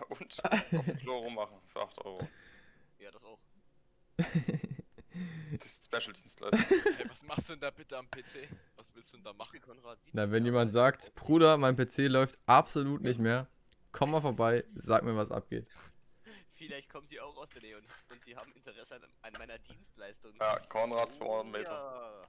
Und 0.09 0.43
auf 0.45 0.85
dem 0.85 0.97
Klo 0.97 1.17
rummachen 1.17 1.57
für 1.67 1.81
8 1.81 2.05
Euro. 2.05 2.27
Ja, 2.99 3.11
das 3.11 3.23
auch. 3.23 3.39
Das 4.17 5.65
ist 5.65 5.83
Special-Dienstleistung. 5.85 6.61
Hey, 6.97 7.05
was 7.09 7.23
machst 7.23 7.49
du 7.49 7.53
denn 7.53 7.59
da 7.61 7.71
bitte 7.71 7.97
am 7.97 8.09
PC? 8.09 8.47
Was 8.77 8.95
willst 8.95 9.11
du 9.11 9.17
denn 9.17 9.25
da 9.25 9.33
machen? 9.33 9.59
Konrad 9.59 10.01
sieht 10.01 10.13
Na, 10.13 10.31
wenn 10.31 10.45
jemand 10.45 10.71
sagt, 10.71 11.13
Bruder, 11.15 11.57
mein 11.57 11.75
PC 11.75 12.07
läuft 12.07 12.39
absolut 12.45 13.01
nicht 13.01 13.19
mehr, 13.19 13.49
komm 13.91 14.11
mal 14.11 14.21
vorbei, 14.21 14.63
sag 14.75 15.03
mir, 15.03 15.15
was 15.17 15.29
abgeht. 15.31 15.67
Vielleicht 16.65 16.89
kommen 16.89 17.07
sie 17.07 17.19
auch 17.19 17.35
aus 17.37 17.49
der 17.49 17.61
Nähe 17.63 17.77
und, 17.77 17.85
und 18.11 18.21
sie 18.21 18.35
haben 18.35 18.51
Interesse 18.53 18.95
an, 18.95 19.03
an 19.23 19.33
meiner 19.39 19.57
Dienstleistung. 19.57 20.31
Ja, 20.39 20.59
Konrad 20.59 21.11
200 21.11 21.51
Meter. 21.51 22.27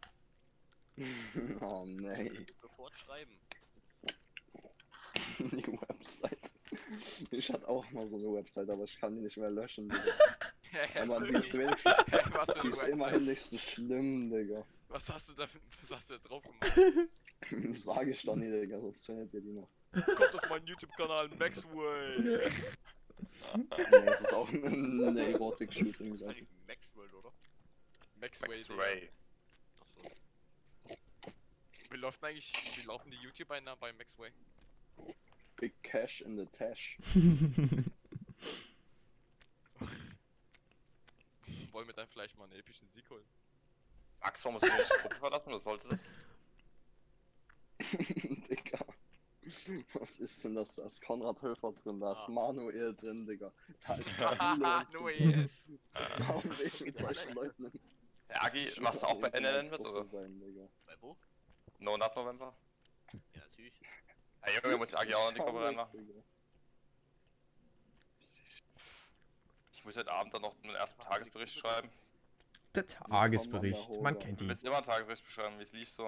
Ja, 0.96 1.04
Oh 1.60 1.84
nee. 1.86 2.46
sofort 2.60 2.94
schreiben. 2.94 3.38
Die 5.38 5.66
Website. 5.66 6.50
Ich 7.30 7.50
hatte 7.50 7.68
auch 7.68 7.90
mal 7.90 8.08
so 8.08 8.16
eine 8.16 8.32
Website, 8.38 8.70
aber 8.70 8.84
ich 8.84 8.98
kann 8.98 9.14
die 9.14 9.20
nicht 9.20 9.36
mehr 9.36 9.50
löschen, 9.50 9.88
Digga. 9.90 10.02
Aber 11.02 11.20
die 11.20 11.34
ist 11.34 11.56
wenigstens. 11.56 11.94
Die 12.62 12.68
ist 12.68 12.82
immerhin 12.84 13.26
nicht 13.26 13.42
so 13.42 13.58
schlimm, 13.58 14.30
Digga. 14.30 14.64
Was 14.88 15.08
hast 15.10 15.28
du 15.28 15.34
da 15.34 15.46
für, 15.46 15.60
was 15.80 15.90
hast 15.90 16.10
du 16.10 16.14
da 16.14 16.28
drauf 16.28 16.42
gemacht? 16.42 17.08
Sag 17.78 18.08
ich 18.08 18.22
doch 18.22 18.36
nie, 18.36 18.50
Digga, 18.50 18.80
sonst 18.80 19.04
findet 19.04 19.34
ihr 19.34 19.40
die 19.42 19.52
noch. 19.52 19.68
Kommt 19.92 20.34
auf 20.34 20.48
meinen 20.48 20.66
YouTube-Kanal 20.66 21.28
Maxwell. 21.38 22.50
Nee, 23.56 24.06
es 24.06 24.20
ist 24.20 24.34
auch 24.34 24.48
eine 24.48 25.32
Erotik-Shooting, 25.32 26.16
sag 26.16 26.30
ich. 26.30 26.48
Wahrscheinlich 26.48 26.48
Maxwell, 26.66 27.14
oder? 27.14 27.32
Maxwell. 28.16 28.48
Max 28.48 28.68
Digga. 28.68 28.82
Ray. 28.82 29.10
Achso. 29.80 30.02
Wie 31.90 31.96
läuft 31.96 32.24
eigentlich, 32.24 32.52
wie 32.54 32.86
laufen 32.86 33.10
die 33.10 33.18
YouTube-Einnahmen 33.18 33.80
bei 33.80 33.92
Maxway? 33.92 34.30
Big 35.56 35.82
Cash 35.82 36.22
in 36.22 36.38
the 36.38 36.46
Tash. 36.46 36.98
Wollen 41.72 41.86
wir 41.86 41.94
dann 41.94 42.08
vielleicht 42.08 42.36
mal 42.38 42.44
einen 42.44 42.58
epischen 42.58 42.88
Sieg 42.88 43.08
holen? 43.10 43.24
Max, 44.20 44.44
warum 44.44 44.54
musst 44.54 44.66
du 44.66 44.72
nicht 44.76 44.90
die 44.90 45.02
Gruppe 45.02 45.16
verlassen? 45.16 45.52
Was 45.52 45.64
sollte 45.64 45.88
das? 45.88 46.08
Digga. 47.92 48.84
Was 49.94 50.20
ist 50.20 50.44
denn 50.44 50.54
das? 50.54 50.76
Da 50.76 50.84
ist 50.84 51.02
Konrad 51.02 51.40
Höfer 51.42 51.72
drin, 51.72 51.98
da 52.00 52.12
ist 52.12 52.26
Ah. 52.28 52.30
Manuel 52.30 52.94
drin, 52.94 53.26
Digga. 53.26 53.52
Da 53.86 53.94
ist. 53.94 54.10
Noel. 54.94 55.50
Warum 56.18 56.44
will 56.44 56.66
ich 56.66 56.80
mit 56.80 56.96
solchen 56.96 57.32
Leuten 57.34 57.64
im 57.66 57.72
Ja, 58.30 58.42
Agi, 58.42 58.68
machst 58.80 59.02
du 59.02 59.06
auch 59.08 59.20
bei 59.20 59.28
NNN 59.28 59.70
mit, 59.70 59.80
oder? 59.84 60.04
Sein, 60.06 60.38
Digga? 60.40 60.68
Bei 60.86 60.94
wo? 61.00 61.16
No 61.78 61.96
Nut 61.96 62.14
November? 62.14 62.54
Ja, 63.12 63.18
natürlich. 63.42 63.74
Ja, 64.46 64.60
Junge, 64.62 64.76
muss 64.78 64.94
Agi 64.94 65.14
auch 65.14 65.28
in 65.28 65.34
die 65.34 65.40
Gruppe 65.40 65.64
reinmachen. 65.64 66.22
Ich 69.72 69.84
muss 69.84 69.96
heute 69.96 70.12
Abend 70.12 70.32
dann 70.32 70.42
noch 70.42 70.54
einen 70.62 70.74
ersten 70.76 71.00
Tagesbericht 71.00 71.54
schreiben. 71.56 71.90
Der 72.74 72.86
Tagesbericht. 72.86 74.00
Man 74.00 74.18
kennt 74.18 74.38
Du 74.40 74.44
ihn. 74.44 74.48
müsst 74.48 74.64
immer 74.64 74.76
einen 74.76 74.86
Tagesbericht 74.86 75.24
beschreiben, 75.24 75.58
wie 75.58 75.62
es 75.62 75.72
lief 75.72 75.90
so. 75.90 76.06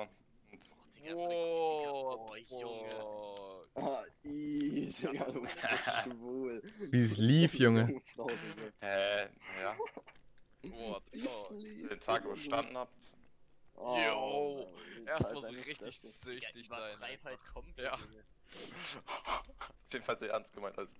Und 0.52 0.64
Digga, 1.04 1.16
so 1.16 1.24
eine 1.24 1.34
Oh, 1.36 2.26
Oh, 2.30 2.36
Junge. 2.60 2.88
boah. 2.90 3.66
Ah, 3.76 4.04
Digga, 4.24 5.24
du 5.30 5.40
bist 5.42 5.58
schwul. 6.04 6.62
Wie 6.90 6.98
es 7.02 7.16
lief, 7.18 7.54
Junge. 7.58 7.86
Digga. 7.86 8.26
äh, 8.80 9.22
ja, 9.60 9.76
wenn 10.62 10.72
ihr 10.72 11.88
den 11.88 12.00
Tag 12.00 12.24
überstanden 12.24 12.76
habt. 12.76 12.92
Oh, 13.76 13.96
Yo, 13.98 14.74
Erstmal 15.06 15.42
so 15.42 15.48
richtig 15.48 15.78
Besten. 15.78 16.06
Ja, 16.06 16.12
süchtig 16.40 16.66
sein. 16.68 16.98
halt 17.24 17.44
komplett, 17.52 17.84
Ja. 17.86 17.96
Junge. 17.98 18.24
Auf 19.06 19.92
jeden 19.92 20.04
Fall 20.04 20.16
sehr 20.18 20.30
ernst 20.30 20.52
gemeint. 20.54 20.78
Also. 20.78 20.94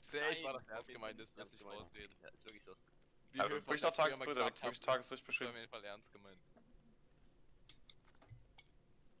Safe 0.00 0.42
war 0.44 0.54
Nein, 0.54 0.62
das 0.66 0.68
ernst 0.68 0.90
gemeint, 0.90 1.20
das 1.20 1.36
lässt 1.36 1.52
sich 1.52 1.64
rausreden. 1.64 2.16
Ja, 2.22 2.28
ist 2.30 2.44
wirklich 2.46 2.62
so. 2.64 2.72
Wie 3.32 3.40
Aber 3.40 3.50
wirklich 3.50 3.80
das 3.82 3.96
noch 3.98 4.04
gesagt 4.24 4.26
wirklich 4.26 4.44
hat, 4.80 4.82
Tagesbericht 4.82 5.28
ist 5.28 5.42
auf 5.42 5.54
jeden 5.54 5.68
Fall 5.68 5.84
ernst 5.84 6.10
gemeint. 6.12 6.42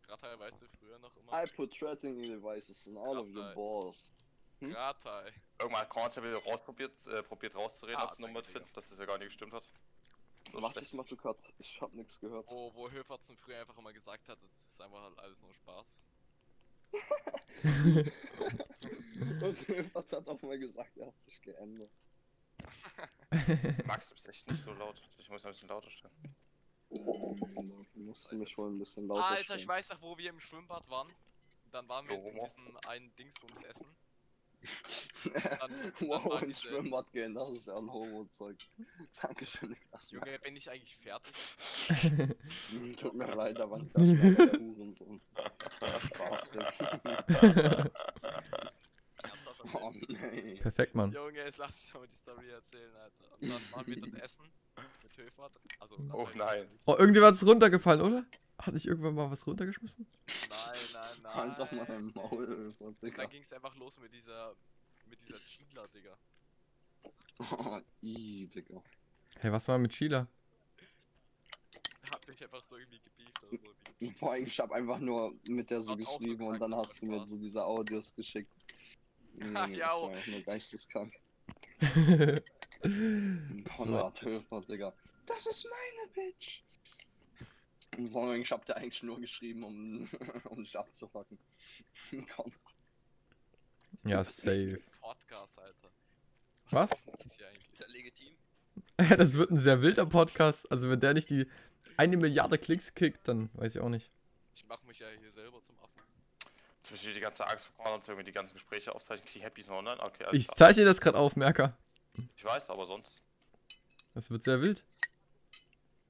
Gratai, 0.08 0.38
weißt 0.38 0.62
du 0.62 0.66
früher 0.78 0.98
noch 1.00 1.14
immer? 1.16 1.32
I 1.32 1.46
put 1.54 1.70
threatening 1.78 2.22
devices 2.22 2.86
in 2.86 2.96
all 2.96 3.18
of 3.18 3.28
your 3.28 3.52
balls. 3.54 4.14
hm? 4.60 4.70
Gratai. 4.72 5.30
Irgendwann 5.58 5.82
hat 5.82 5.90
Korns 5.90 6.14
ja 6.16 6.22
wieder 6.22 6.38
rausprobiert, 6.38 7.06
äh, 7.08 7.22
probiert 7.22 7.54
rauszureden 7.54 8.00
Ah, 8.00 8.04
aus 8.04 8.16
der 8.16 8.26
Nummer 8.26 8.42
Finn, 8.42 8.64
dass 8.72 8.88
das 8.88 8.98
ja 8.98 9.04
gar 9.04 9.18
nicht 9.18 9.28
gestimmt 9.28 9.52
hat. 9.52 9.68
So 10.50 10.62
Was 10.62 10.78
ich 10.78 10.94
mache, 10.94 11.14
Kat? 11.14 11.36
Ich 11.58 11.78
hab 11.82 11.92
nichts 11.92 12.18
gehört. 12.20 12.46
Wo, 12.48 12.72
wo 12.74 12.90
Höfertzen 12.90 13.36
früher 13.36 13.60
einfach 13.60 13.76
immer 13.76 13.92
gesagt 13.92 14.26
hat, 14.30 14.38
das 14.42 14.70
ist 14.70 14.80
einfach 14.80 15.02
halt 15.02 15.18
alles 15.18 15.42
nur 15.42 15.52
Spaß. 15.52 16.00
Und 19.42 19.94
was 19.94 20.10
hat 20.12 20.26
auch 20.26 20.40
mal 20.40 20.58
gesagt, 20.58 20.96
er 20.96 21.08
hat 21.08 21.20
sich 21.20 21.38
geändert. 21.42 21.90
Max, 23.84 24.08
du 24.08 24.14
bist 24.14 24.26
echt 24.26 24.48
nicht 24.48 24.62
so 24.62 24.72
laut. 24.72 25.02
Ich 25.18 25.28
muss 25.28 25.44
ein 25.44 25.52
bisschen 25.52 25.68
lauter 25.68 25.90
stellen. 25.90 26.14
Du 26.90 27.84
musst 27.94 28.32
mich 28.32 28.56
wohl 28.56 28.70
ein 28.70 28.78
bisschen 28.78 29.06
lauter 29.08 29.26
Alter, 29.26 29.44
stellen. 29.44 29.60
ich 29.60 29.68
weiß 29.68 29.90
noch, 29.90 30.02
wo 30.02 30.16
wir 30.16 30.30
im 30.30 30.40
Schwimmbad 30.40 30.88
waren. 30.88 31.08
Dann 31.70 31.88
waren 31.88 32.08
wir 32.08 32.16
in 32.16 32.22
Homo. 32.24 32.46
diesem 32.46 32.76
einen 32.88 33.14
Dingsbums 33.16 33.64
essen. 33.64 33.86
wow, 36.00 36.24
war 36.24 36.42
ins 36.42 36.60
Schwimmbad 36.62 37.12
gehen, 37.12 37.34
das 37.34 37.50
ist 37.50 37.66
ja 37.66 37.76
ein 37.76 37.92
Homo-Zeug. 37.92 38.56
Dankeschön, 39.22 39.68
Niklas. 39.70 40.10
Junge, 40.10 40.38
bin 40.40 40.56
ich 40.56 40.68
eigentlich 40.68 40.96
fertig? 40.96 41.32
Hm, 42.70 42.96
Tut 42.96 43.14
mir 43.14 43.26
leid, 43.34 43.60
aber 43.60 43.78
Niklas 43.94 44.08
war 44.08 44.46
der 44.46 44.60
Hurensohn. 44.60 45.20
Spaß, 46.06 46.50
Digga. 46.50 47.24
Ich 49.24 49.30
hab's 49.30 49.46
auch 49.46 49.46
schon 49.58 49.70
Oh 49.74 49.92
nee. 50.08 50.54
Perfekt, 50.56 50.94
Mann. 50.94 51.12
Junge, 51.12 51.38
jetzt 51.38 51.58
lass 51.58 51.88
doch 51.92 52.00
mal 52.00 52.06
die 52.06 52.14
Story 52.14 52.48
erzählen, 52.50 52.94
Alter. 52.96 53.24
Und 53.40 53.48
dann 53.50 53.62
waren 53.72 53.86
wir 53.86 54.00
dort 54.00 54.22
essen 54.22 54.44
mit 55.02 55.16
Höfert. 55.16 55.52
Also, 55.80 55.96
Oh 56.12 56.28
nein. 56.36 56.68
Oh, 56.86 56.94
irgendjemand 56.98 57.36
ist 57.36 57.44
runtergefallen, 57.46 58.00
oder? 58.02 58.24
Hatte 58.58 58.76
ich 58.76 58.86
irgendwann 58.86 59.14
mal 59.14 59.30
was 59.30 59.46
runtergeschmissen? 59.46 60.06
Nein, 60.48 60.78
nein, 60.92 61.16
nein. 61.22 61.34
Halt 61.34 61.58
doch 61.58 61.72
mal 61.72 61.86
dein 61.86 62.06
Maul, 62.14 62.74
Und 62.78 63.02
Digga. 63.02 63.22
dann 63.22 63.30
ging's 63.30 63.52
einfach 63.52 63.74
los 63.76 63.98
mit 64.00 64.12
dieser, 64.14 64.54
mit 65.06 65.18
dieser 65.20 65.38
Chila, 65.38 65.86
Digga. 65.88 66.16
Oh, 67.38 67.80
ii, 68.02 68.46
Digga. 68.48 68.82
Hey, 69.38 69.52
was 69.52 69.68
war 69.68 69.78
mit 69.78 69.92
Sheila? 69.92 70.26
Hab 72.10 72.26
mich 72.26 72.42
einfach 72.42 72.62
so 72.62 72.76
irgendwie 72.76 73.00
gebieft 73.00 73.42
oder 73.44 73.58
so. 73.58 74.10
Vor 74.18 74.32
allem, 74.32 74.46
ich 74.46 74.58
hab 74.58 74.72
einfach 74.72 74.98
nur 74.98 75.34
mit 75.46 75.70
der 75.70 75.80
so 75.80 75.92
Hat 75.92 75.98
geschrieben 75.98 76.46
und 76.46 76.58
dann 76.60 76.74
hast 76.74 77.02
du 77.02 77.06
mir 77.06 77.24
so 77.24 77.36
diese 77.38 77.64
Audios 77.64 78.14
geschickt. 78.14 78.50
Junge, 79.40 79.76
Ja, 79.76 79.86
das 79.86 79.90
auch. 79.96 80.08
war 80.08 80.16
einfach 80.16 80.26
nur 80.32 80.42
geisteskrank. 80.42 81.12
Das 81.80 83.76
Konrad 83.76 84.22
Höfer, 84.22 84.62
Digga. 84.62 84.92
Das 85.26 85.46
ist 85.46 85.64
meine 85.68 86.10
Bitch. 86.12 86.62
Und 87.96 88.10
vor 88.10 88.28
allem, 88.28 88.42
ich 88.42 88.50
hab 88.52 88.64
dir 88.66 88.76
eigentlich 88.76 89.02
nur 89.02 89.20
geschrieben, 89.20 89.64
um, 89.64 90.08
um 90.50 90.62
dich 90.62 90.78
abzufacken. 90.78 91.38
Konrad. 92.34 92.52
ja, 94.04 94.22
safe. 94.24 94.80
Podcast, 95.00 95.58
Alter. 95.58 95.90
Was? 96.70 96.90
ist 97.24 97.36
hier 97.36 97.48
eigentlich? 97.48 97.72
Ist 97.72 97.80
ja 97.80 97.86
legitim. 97.88 98.34
Das 99.16 99.34
wird 99.34 99.50
ein 99.50 99.58
sehr 99.58 99.80
wilder 99.82 100.06
Podcast. 100.06 100.70
Also, 100.70 100.88
wenn 100.90 101.00
der 101.00 101.14
nicht 101.14 101.30
die 101.30 101.46
eine 101.96 102.16
Milliarde 102.16 102.58
Klicks 102.58 102.94
kickt, 102.94 103.26
dann 103.26 103.50
weiß 103.54 103.74
ich 103.76 103.80
auch 103.80 103.88
nicht. 103.88 104.10
Ich 104.54 104.66
mach 104.66 104.82
mich 104.84 104.98
ja 105.00 105.06
hier 105.20 105.32
selber 105.32 105.60
zum 105.62 105.76
Affen. 105.80 105.87
Beispiel 106.94 107.14
die 107.14 107.20
ganze 107.20 107.46
Angst 107.46 107.66
vor 107.66 107.76
Korn 107.84 107.94
und 107.94 108.06
irgendwie 108.08 108.24
die 108.24 108.32
ganzen 108.32 108.54
Gespräche 108.54 108.94
aufzeichnen. 108.94 109.26
Krieg 109.26 109.36
ich 109.36 109.42
Happy 109.42 109.62
noch 109.62 109.76
online? 109.78 110.00
Okay, 110.00 110.24
alles 110.24 110.40
Ich 110.40 110.46
klar. 110.46 110.56
zeichne 110.56 110.84
das 110.84 111.00
gerade 111.00 111.18
auf, 111.18 111.36
Merker. 111.36 111.76
Ich 112.36 112.44
weiß, 112.44 112.70
aber 112.70 112.86
sonst. 112.86 113.22
Das 114.14 114.30
wird 114.30 114.42
sehr 114.42 114.60
wild. 114.60 114.84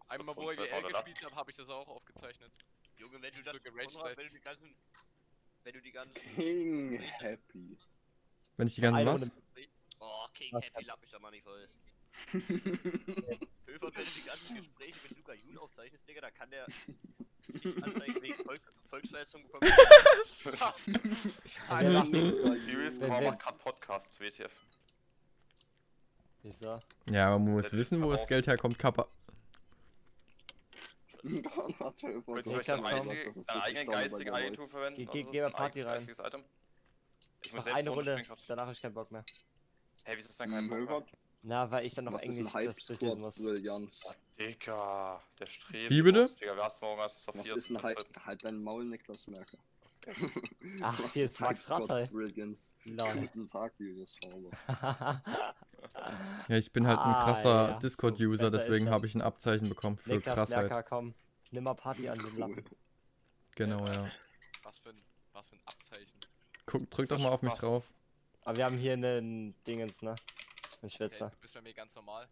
Einmal, 0.08 0.34
wo 0.36 0.50
ich 0.50 0.56
GL 0.56 0.66
1200 0.66 0.94
ab. 0.94 1.04
gespielt 1.04 1.24
habe, 1.30 1.36
habe 1.36 1.50
ich 1.50 1.56
das 1.56 1.68
auch 1.68 1.86
aufgezeichnet. 1.88 2.50
Junge, 2.96 3.20
wenn 3.20 3.32
du 3.34 3.42
das 3.42 3.60
geraged 3.62 3.92
seit- 3.92 4.16
wenn 4.16 4.26
du 4.28 4.32
die 4.32 4.40
ganzen. 4.40 4.74
Wenn 5.64 5.72
du 5.74 5.82
die 5.82 5.92
ganzen. 5.92 6.14
King 6.14 6.98
Happy. 7.00 7.76
Wenn 8.56 8.66
ich 8.68 8.74
die 8.74 8.80
ganzen 8.80 9.06
was? 9.06 9.30
Oh, 10.00 10.26
King 10.32 10.52
Was 10.52 10.64
Happy 10.64 10.84
lapp 10.84 11.00
mich 11.00 11.10
da 11.10 11.18
mal 11.18 11.30
nicht 11.30 11.44
voll. 11.44 11.68
Höfer, 12.32 13.94
wenn 13.94 14.04
du 14.04 14.10
die 14.10 14.22
ganzen 14.24 14.56
Gespräche 14.56 14.98
mit 15.02 15.16
Luca 15.16 15.34
Jun 15.34 15.58
aufzeichnest, 15.58 16.08
Digga, 16.08 16.20
da 16.22 16.30
kann 16.30 16.50
der 16.50 16.66
sich 17.48 17.84
anzeigen 17.84 18.22
wegen 18.22 18.34
Volk 18.44 18.60
Volksverhetzung 18.84 19.42
bekommen. 19.42 19.70
Korn 22.98 23.10
wenn- 23.10 23.24
macht 23.24 23.40
gerade 23.40 23.58
Podcast, 23.58 24.18
WTF. 24.20 24.50
Wieso? 26.42 26.78
Ja, 27.10 27.26
aber 27.26 27.38
man 27.38 27.52
muss 27.54 27.72
wissen, 27.72 28.02
wo 28.02 28.12
das 28.12 28.26
Geld 28.26 28.46
herkommt, 28.46 28.78
Kappa. 28.78 29.06
Willst 31.22 32.46
du 32.46 32.50
vielleicht 32.50 32.68
dein 32.68 32.80
komm. 32.80 32.90
geistige, 32.90 33.24
Das 33.24 33.36
ist 33.36 33.50
dein 33.50 33.56
wirklich 33.56 33.78
eigenen 33.78 33.86
doll 33.86 33.94
bei 33.94 34.02
geistigen 34.02 34.30
dir 34.30 34.34
Eigentum 34.36 34.70
verwenden? 34.70 35.08
Geh- 35.10 35.22
mal 35.42 35.50
Party 35.50 35.80
eigenes 35.80 35.86
rein. 35.86 36.06
geistiges? 36.06 36.18
Ich 37.42 37.50
selbst 37.50 37.68
eine 37.78 37.90
Runde, 37.90 38.22
danach 38.46 38.66
hab 38.66 38.72
ich 38.72 38.80
keinen 38.82 38.94
Bock 38.94 39.10
mehr. 39.10 39.24
Hey, 40.04 40.16
wieso 40.16 40.28
ist 40.28 40.40
denn 40.40 40.52
Hm, 40.52 40.70
kein 40.70 40.86
Bock 40.86 41.06
mehr? 41.06 41.18
Na, 41.42 41.70
weil 41.70 41.86
ich 41.86 41.94
dann 41.94 42.04
noch 42.04 42.18
Englisch 42.20 42.52
das 42.52 42.76
durchlesen 42.86 43.20
muss. 43.20 43.36
Digga, 44.38 45.20
der 45.38 45.46
Streber. 45.46 45.90
Wie 45.90 46.02
bitte? 46.02 46.28
Digga, 46.40 46.54
wir 46.56 46.64
hast 46.64 46.80
morgen 46.80 47.00
erst 47.00 47.26
Was 47.34 47.48
ist 47.56 47.70
ein 47.70 47.82
Hype? 47.82 47.98
Halt 48.24 48.44
dein 48.44 48.62
Maul, 48.62 48.84
Niklas 48.84 49.26
Merker. 49.26 49.58
Ach, 50.80 51.12
hier 51.12 51.24
ist 51.24 51.40
Max 51.40 51.68
Rattay. 51.70 52.06
Guten 52.08 53.46
Tag, 53.46 53.72
Julius 53.78 54.16
Fauber. 54.22 54.50
Ja, 56.48 56.56
ich 56.56 56.72
bin 56.72 56.86
halt 56.86 56.98
ein 56.98 57.04
Ah, 57.04 57.24
krasser 57.24 57.68
ja, 57.68 57.74
so 57.74 57.80
Discord-User, 57.80 58.50
deswegen 58.50 58.90
habe 58.90 59.06
ich 59.06 59.14
ein 59.14 59.22
Abzeichen 59.22 59.68
bekommen 59.68 59.96
für 59.96 60.10
Niklas 60.10 60.34
Krassheit. 60.34 60.70
Merker, 60.70 60.82
komm. 60.82 61.14
Nimm 61.50 61.64
mal 61.64 61.74
Party 61.74 62.08
an 62.08 62.18
den 62.18 62.26
Cool. 62.32 62.38
Lappen. 62.38 62.64
Genau, 63.56 63.84
ja. 63.86 64.06
Was 64.62 64.78
für 64.78 64.90
ein, 64.90 65.02
was 65.32 65.48
für 65.48 65.56
ein 65.56 65.62
Abzeichen. 65.64 66.20
Guck, 66.66 66.90
drück 66.90 67.08
doch 67.08 67.18
mal 67.18 67.30
auf 67.30 67.42
mich 67.42 67.54
drauf. 67.54 67.84
Aber 68.42 68.56
wir 68.56 68.64
haben 68.66 68.78
hier 68.78 68.92
einen 68.92 69.54
Dingens, 69.66 70.02
ne? 70.02 70.14
Ein 70.80 70.88
Hey, 70.88 70.90
Schwitzer. 70.90 71.30
du 71.30 71.36
bist 71.38 71.54
bei 71.54 71.60
mir 71.60 71.74
ganz 71.74 71.94
normal. 71.96 72.28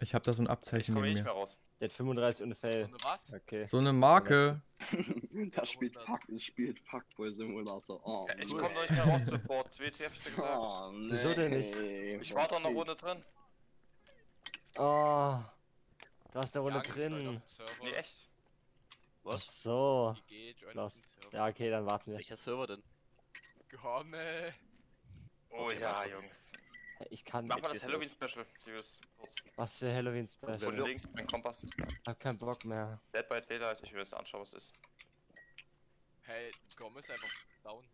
Ich 0.00 0.12
habe 0.14 0.24
da 0.24 0.32
so 0.32 0.42
ein 0.42 0.46
Ich 0.46 0.50
Abzeichen 0.50 0.94
komme 0.94 1.06
neben 1.06 1.14
nicht 1.14 1.24
mehr 1.24 1.32
mir. 1.34 1.38
raus. 1.40 1.58
Der 1.80 1.88
hat 1.88 1.92
35 1.94 2.44
ohne 2.44 2.54
Fail. 2.56 2.84
Und 2.86 3.04
was? 3.04 3.32
Okay. 3.32 3.64
So 3.66 3.78
eine 3.78 3.92
Marke. 3.92 4.60
da 5.54 5.64
spielt 5.64 5.96
Fuck, 5.96 6.20
spielt 6.38 6.80
Fuckboy 6.80 7.30
Simulator. 7.30 8.00
Oh, 8.04 8.26
Ja, 8.28 8.36
ich 8.38 8.52
nee. 8.52 8.58
komme 8.58 8.74
doch 8.74 8.80
nicht 8.82 8.90
mehr 8.90 9.04
raus 9.04 9.24
zu 9.24 9.38
Bord. 9.46 9.78
WTF, 9.78 10.12
ich 10.12 10.20
dir 10.20 10.30
gesagt. 10.32 10.56
Oh, 10.58 10.90
nee. 10.92 11.12
Wieso 11.12 11.34
denn 11.34 11.50
nicht? 11.52 11.76
Ich 11.76 12.34
war 12.34 12.48
doch 12.48 12.56
eine 12.64 12.74
Runde 12.74 12.94
drin. 12.96 13.24
Oh. 14.76 15.38
Du 16.32 16.38
hast 16.40 16.56
eine 16.56 16.62
Runde 16.64 16.82
Ja, 16.84 16.92
drin. 16.92 17.40
Nee, 17.82 17.92
echt. 17.92 18.28
Ach 19.26 19.34
Was? 19.34 19.62
so. 19.62 20.16
Server. 20.28 21.32
Ja, 21.32 21.46
okay, 21.46 21.70
dann 21.70 21.86
warten 21.86 22.10
wir. 22.10 22.16
Welcher 22.18 22.36
Server 22.36 22.66
denn? 22.66 22.82
Gomme. 23.70 24.52
Oh 25.50 25.66
Okay, 25.66 25.80
ja. 25.80 26.04
Jungs. 26.06 26.50
Ich 27.10 27.24
kann. 27.24 27.46
Mach 27.46 27.60
mal 27.60 27.72
das 27.72 27.82
Halloween-Special. 27.82 28.46
Was 29.56 29.78
für 29.78 29.92
Halloween 29.92 30.28
Von 30.28 30.54
Special. 30.54 30.82
links, 30.88 31.08
mein 31.12 31.26
Kompass. 31.26 31.64
Hab 32.06 32.18
keinen 32.20 32.38
Bock 32.38 32.64
mehr. 32.64 33.00
Dead 33.12 33.28
by 33.28 33.40
Daylight. 33.40 33.80
Ich 33.82 33.92
will 33.92 34.00
es 34.02 34.12
anschauen, 34.12 34.42
was 34.42 34.52
es 34.52 34.64
ist. 34.64 34.72
Hey, 36.22 36.50
Gomme 36.76 37.00
ist 37.00 37.10
einfach 37.10 37.28
down. 37.62 37.84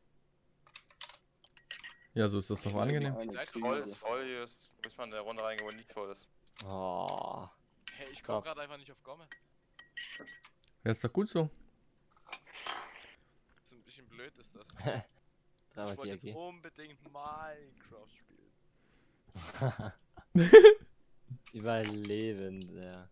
Ja, 2.15 2.29
so 2.29 2.39
ist 2.39 2.51
das 2.51 2.61
doch 2.63 2.75
angenehm. 2.75 3.15
Seid. 3.31 3.49
Voll 3.49 3.79
ist 3.79 3.97
voll, 3.97 4.25
hier 4.25 4.45
ist. 4.45 4.73
Muss 4.85 4.97
man 4.97 5.09
in 5.09 5.13
der 5.13 5.21
Runde 5.23 5.43
reingehen, 5.43 5.67
wo 5.69 5.73
nicht 5.77 5.93
voll 5.93 6.11
ist. 6.13 6.29
Oh. 6.65 7.49
Hey, 7.95 8.09
ich 8.13 8.23
komm 8.23 8.37
Ja. 8.37 8.41
gerade 8.41 8.61
einfach 8.63 8.77
nicht 8.77 8.91
auf 8.91 9.03
Gomme. 9.03 9.29
Ja, 10.85 10.91
ist 10.91 11.03
doch 11.05 11.13
gut 11.13 11.29
so. 11.29 11.49
Das 12.25 13.65
ist 13.65 13.73
ein 13.73 13.83
bisschen 13.83 14.09
blöd, 14.09 14.37
ist 14.39 14.55
das. 14.55 14.67
Ich 15.73 15.97
wollte 15.97 16.09
jetzt 16.09 16.27
unbedingt 16.37 17.01
Minecraft 17.05 18.09
spielen. 18.11 18.30
Überlebend, 21.53 22.71
ja. 22.73 23.09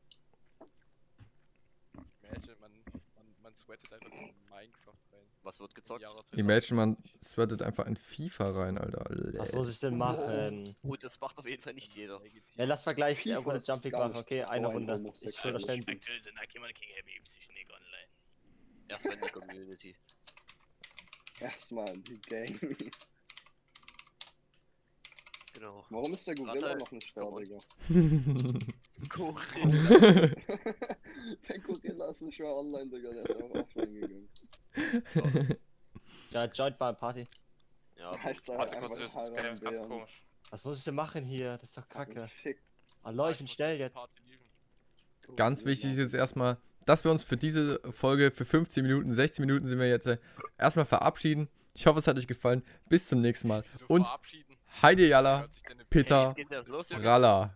Imagine, 2.22 2.56
man, 2.60 2.72
man, 3.14 3.26
man 3.42 3.54
sweatet 3.54 3.92
einfach 3.92 4.12
in 4.12 4.34
Minecraft 4.50 4.92
rein. 5.12 5.26
Was 5.42 5.60
wird 5.60 5.74
gezockt? 5.74 6.04
Imagine, 6.32 6.76
man 6.76 6.96
2020. 6.96 7.28
sweatet 7.28 7.62
einfach 7.62 7.86
in 7.86 7.96
FIFA 7.96 8.50
rein, 8.50 8.78
Alter. 8.78 9.04
Was 9.38 9.52
muss 9.52 9.70
ich 9.70 9.80
denn 9.80 9.96
machen? 9.96 10.76
Gut, 10.82 11.02
das 11.02 11.20
macht 11.20 11.38
auf 11.38 11.46
jeden 11.46 11.62
Fall 11.62 11.74
nicht 11.74 11.94
jeder. 11.94 12.20
Ja, 12.56 12.64
lass 12.64 12.86
mal 12.86 12.94
gleich 12.94 13.24
eine 13.26 13.40
FIFA 13.40 13.54
ist 13.54 13.68
Jumping 13.68 13.92
machen, 13.92 14.16
okay? 14.16 14.42
Eine 14.44 14.68
ein 14.68 14.72
Runde. 14.72 14.92
Ich 14.92 14.98
homosexuelles 14.98 15.44
würde 15.44 15.64
schnell. 15.64 15.82
Spiel. 15.82 15.94
Aktuell 15.94 16.20
sind 16.20 16.38
Akiman 16.38 16.74
King 16.74 16.88
Happy 16.96 17.20
Psychonik 17.24 17.68
online. 17.70 18.08
Erstmal 18.88 19.14
in 19.14 19.20
der 19.20 19.30
Community. 19.30 19.96
Erstmal 21.40 21.98
die 21.98 22.20
Gang. 22.20 22.90
Genau. 25.58 25.84
Warum 25.90 26.14
ist 26.14 26.24
der 26.24 26.36
Gorilla 26.36 26.68
Warte, 26.68 26.78
noch 26.78 26.92
nicht. 26.92 27.16
Digga? 27.16 27.24
Gorilla. 27.24 27.58
der 31.48 31.58
Gorilla 31.58 32.10
ist 32.10 32.22
nicht 32.22 32.38
mehr 32.38 32.54
online, 32.54 32.88
Digga, 32.88 33.12
der 33.12 33.24
ist 33.24 33.34
einfach 33.34 33.60
offline 33.60 33.92
gegangen. 33.92 34.28
Ja, 36.30 36.44
joint 36.44 36.78
mal 36.78 36.94
Party. 36.94 37.26
Ja, 37.96 38.16
Heißt 38.22 38.46
Warte 38.48 38.76
einfach 38.76 38.88
kurz, 38.88 39.12
das 39.12 39.30
ist 39.30 39.34
ganz, 39.60 39.80
komisch. 39.80 40.22
Was 40.50 40.64
muss 40.64 40.78
ich 40.78 40.84
denn 40.84 40.94
machen 40.94 41.24
hier? 41.24 41.54
Das 41.54 41.70
ist 41.70 41.76
doch 41.76 41.88
kacke. 41.88 42.30
Ah, 43.02 43.10
Leute, 43.10 43.32
ich 43.32 43.38
bin 43.38 43.48
schnell 43.48 43.80
jetzt. 43.80 43.94
Party. 43.94 44.22
Ganz 45.34 45.64
wichtig 45.64 45.90
ist 45.90 45.98
jetzt 45.98 46.14
erstmal, 46.14 46.58
dass 46.86 47.02
wir 47.02 47.10
uns 47.10 47.24
für 47.24 47.36
diese 47.36 47.80
Folge, 47.90 48.30
für 48.30 48.44
15 48.44 48.84
Minuten, 48.84 49.12
16 49.12 49.44
Minuten 49.44 49.66
sind 49.66 49.80
wir 49.80 49.88
jetzt 49.88 50.06
äh, 50.06 50.18
erstmal 50.56 50.86
verabschieden. 50.86 51.48
Ich 51.74 51.84
hoffe, 51.86 51.98
es 51.98 52.06
hat 52.06 52.16
euch 52.16 52.28
gefallen. 52.28 52.62
Bis 52.88 53.08
zum 53.08 53.20
nächsten 53.20 53.48
Mal. 53.48 53.64
Und. 53.88 54.06
Heide 54.80 55.02
Wie 55.02 55.08
Jalla, 55.08 55.46
Peter. 55.90 56.32
Ralla. 57.02 57.50